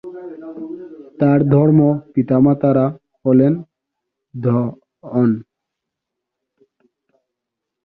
[1.19, 1.79] তার ধর্ম
[2.13, 2.85] পিতা-মাতা'রা
[3.25, 3.53] হলেন
[4.33, 4.57] দ্য
[5.11, 5.31] হন।